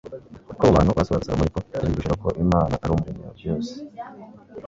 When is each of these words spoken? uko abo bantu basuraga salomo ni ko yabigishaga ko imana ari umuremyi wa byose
uko 0.51 0.61
abo 0.63 0.71
bantu 0.77 0.91
basuraga 0.97 1.25
salomo 1.27 1.43
ni 1.45 1.53
ko 1.55 1.59
yabigishaga 1.79 2.15
ko 2.23 2.29
imana 2.43 2.73
ari 2.83 2.91
umuremyi 2.93 3.23
wa 3.27 3.35
byose 3.39 3.71